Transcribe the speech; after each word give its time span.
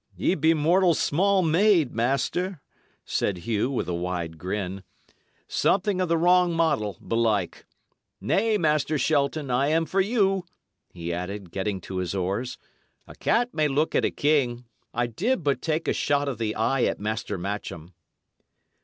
"Ye 0.15 0.33
be 0.33 0.55
mortal 0.55 0.95
small 0.95 1.43
made, 1.43 1.93
master," 1.93 2.59
said 3.05 3.37
Hugh, 3.37 3.69
with 3.69 3.87
a 3.87 3.93
wide 3.93 4.39
grin; 4.39 4.81
"something 5.47 6.01
o' 6.01 6.07
the 6.07 6.17
wrong 6.17 6.53
model, 6.55 6.97
belike. 7.07 7.67
Nay, 8.19 8.57
Master 8.57 8.97
Shelton, 8.97 9.51
I 9.51 9.67
am 9.67 9.85
for 9.85 10.01
you," 10.01 10.43
he 10.89 11.13
added, 11.13 11.51
getting 11.51 11.79
to 11.81 11.97
his 11.97 12.15
oars. 12.15 12.57
"A 13.05 13.13
cat 13.13 13.53
may 13.53 13.67
look 13.67 13.93
at 13.93 14.03
a 14.03 14.09
king. 14.09 14.65
I 14.91 15.05
did 15.05 15.43
but 15.43 15.61
take 15.61 15.87
a 15.87 15.93
shot 15.93 16.27
of 16.27 16.39
the 16.39 16.55
eye 16.55 16.85
at 16.85 16.99
Master 16.99 17.37
Matcham." 17.37 17.93